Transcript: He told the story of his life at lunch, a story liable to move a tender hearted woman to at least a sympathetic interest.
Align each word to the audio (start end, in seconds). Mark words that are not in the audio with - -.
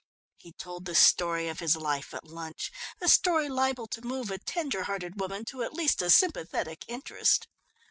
He 0.37 0.51
told 0.53 0.85
the 0.85 0.95
story 0.95 1.47
of 1.47 1.59
his 1.59 1.75
life 1.77 2.11
at 2.11 2.25
lunch, 2.25 2.71
a 2.99 3.07
story 3.07 3.47
liable 3.49 3.85
to 3.89 4.01
move 4.01 4.31
a 4.31 4.39
tender 4.39 4.85
hearted 4.85 5.19
woman 5.19 5.45
to 5.45 5.61
at 5.61 5.73
least 5.73 6.01
a 6.01 6.09
sympathetic 6.09 6.85
interest. 6.87 7.47